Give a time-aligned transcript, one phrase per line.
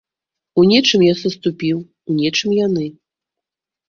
[0.59, 1.77] У нечым я саступіў,
[2.13, 2.87] у нечым яны.